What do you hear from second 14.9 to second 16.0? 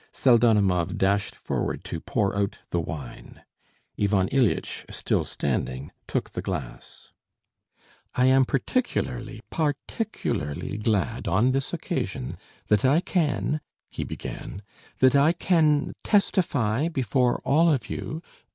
"that I can...